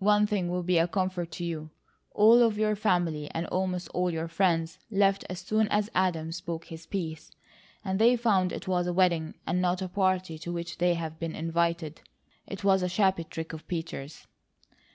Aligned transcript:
One 0.00 0.26
thing 0.26 0.50
will 0.50 0.62
be 0.62 0.76
a 0.76 0.86
comfort 0.86 1.30
to 1.30 1.44
you. 1.46 1.70
All 2.12 2.42
of 2.42 2.58
your 2.58 2.76
family, 2.76 3.30
and 3.30 3.46
almost 3.46 3.88
all 3.94 4.08
of 4.08 4.12
your 4.12 4.28
friends, 4.28 4.78
left 4.90 5.24
as 5.30 5.40
soon 5.40 5.68
as 5.68 5.88
Adam 5.94 6.32
spoke 6.32 6.66
his 6.66 6.84
piece, 6.84 7.30
and 7.82 7.98
they 7.98 8.14
found 8.14 8.52
it 8.52 8.68
was 8.68 8.86
a 8.86 8.92
wedding 8.92 9.36
and 9.46 9.62
not 9.62 9.80
a 9.80 9.88
party 9.88 10.38
to 10.40 10.52
which 10.52 10.76
they'd 10.76 11.18
been 11.18 11.34
invited. 11.34 12.02
It 12.46 12.62
was 12.62 12.82
a 12.82 12.90
shabby 12.90 13.24
trick 13.24 13.54
of 13.54 13.66
Peters." 13.68 14.26